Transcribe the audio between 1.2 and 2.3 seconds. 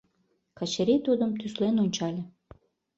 тӱслен ончале.